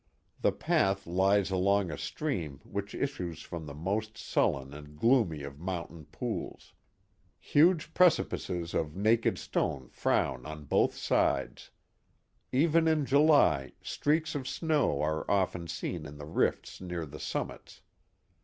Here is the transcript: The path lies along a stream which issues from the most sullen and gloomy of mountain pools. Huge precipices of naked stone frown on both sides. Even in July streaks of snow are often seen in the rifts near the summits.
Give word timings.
The 0.39 0.51
path 0.51 1.05
lies 1.05 1.51
along 1.51 1.91
a 1.91 1.97
stream 1.99 2.59
which 2.63 2.95
issues 2.95 3.43
from 3.43 3.67
the 3.67 3.75
most 3.75 4.17
sullen 4.17 4.73
and 4.73 4.95
gloomy 4.97 5.43
of 5.43 5.59
mountain 5.59 6.05
pools. 6.05 6.73
Huge 7.39 7.93
precipices 7.93 8.73
of 8.73 8.95
naked 8.95 9.37
stone 9.37 9.89
frown 9.89 10.43
on 10.43 10.63
both 10.65 10.95
sides. 10.95 11.69
Even 12.51 12.87
in 12.87 13.05
July 13.05 13.73
streaks 13.83 14.33
of 14.33 14.47
snow 14.47 14.99
are 15.03 15.29
often 15.29 15.67
seen 15.67 16.07
in 16.07 16.17
the 16.17 16.25
rifts 16.25 16.81
near 16.81 17.05
the 17.05 17.19
summits. 17.19 17.83